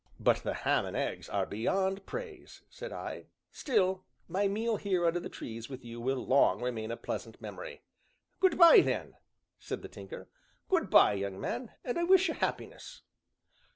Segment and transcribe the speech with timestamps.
[0.19, 5.19] "But the ham and eggs are beyond praise," said I; "still, my meal here under
[5.19, 7.83] the trees with you will long remain a pleasant memory."
[8.39, 9.13] "Good by, then,"
[9.59, 10.27] said the Tinker.
[10.69, 13.03] "Good by, young man, and I wish you happiness."